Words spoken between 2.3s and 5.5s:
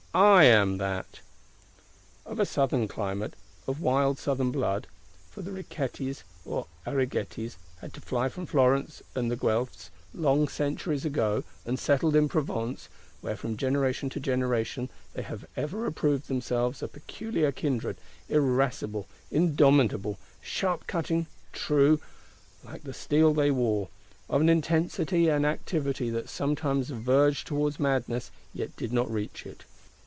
a southern climate, of wild southern blood: for